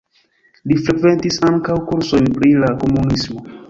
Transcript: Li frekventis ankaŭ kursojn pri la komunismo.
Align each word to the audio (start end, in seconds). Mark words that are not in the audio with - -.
Li 0.71 0.77
frekventis 0.87 1.39
ankaŭ 1.51 1.79
kursojn 1.93 2.35
pri 2.41 2.55
la 2.67 2.77
komunismo. 2.85 3.45